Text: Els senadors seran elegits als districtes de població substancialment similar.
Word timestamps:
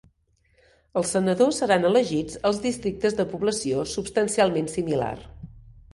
Els 1.01 1.11
senadors 1.15 1.59
seran 1.63 1.85
elegits 1.91 2.39
als 2.51 2.63
districtes 2.65 3.19
de 3.21 3.29
població 3.35 3.87
substancialment 3.95 4.73
similar. 4.79 5.17